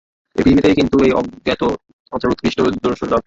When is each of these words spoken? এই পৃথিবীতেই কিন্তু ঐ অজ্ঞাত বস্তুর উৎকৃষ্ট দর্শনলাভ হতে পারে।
এই 0.35 0.41
পৃথিবীতেই 0.43 0.75
কিন্তু 0.75 0.95
ঐ 0.97 1.07
অজ্ঞাত 1.19 1.61
বস্তুর 2.13 2.31
উৎকৃষ্ট 2.31 2.57
দর্শনলাভ 2.61 2.99
হতে 3.01 3.07
পারে। 3.07 3.19